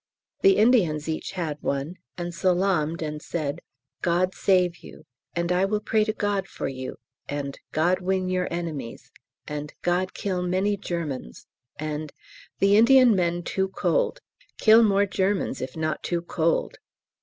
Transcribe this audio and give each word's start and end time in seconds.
The 0.41 0.57
Indians 0.57 1.07
each 1.07 1.33
had 1.33 1.61
one, 1.61 1.93
and 2.17 2.33
salaamed 2.33 3.03
and 3.03 3.21
said, 3.21 3.59
"God 4.01 4.33
save 4.33 4.77
you," 4.77 5.03
and 5.35 5.51
"I 5.51 5.63
will 5.65 5.79
pray 5.79 6.03
to 6.05 6.11
God 6.11 6.47
for 6.47 6.67
you," 6.67 6.95
and 7.29 7.59
"God 7.71 8.01
win 8.01 8.27
your 8.27 8.47
enemies," 8.51 9.11
and 9.47 9.71
"God 9.83 10.15
kill 10.15 10.41
many 10.41 10.75
Germans," 10.75 11.45
and 11.75 12.11
"The 12.57 12.77
Indian 12.77 13.15
men 13.15 13.43
too 13.43 13.67
cold, 13.67 14.21
kill 14.57 14.81
more 14.81 15.05
Germans 15.05 15.61
if 15.61 15.77
not 15.77 16.01
too 16.01 16.23
cold." 16.23 16.79